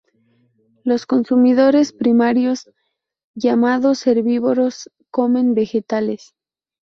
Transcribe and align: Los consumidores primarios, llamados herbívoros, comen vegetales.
Los 0.83 1.05
consumidores 1.05 1.93
primarios, 1.93 2.67
llamados 3.35 4.07
herbívoros, 4.07 4.89
comen 5.11 5.53
vegetales. 5.53 6.33